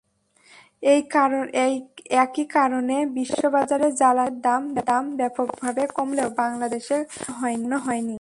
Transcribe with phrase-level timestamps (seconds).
[2.23, 8.09] একই কারণে বিশ্ববাজারে জ্বালানি তেলের দাম ব্যাপকভাবে কমলেও বাংলাদেশে কমানো হয়নি।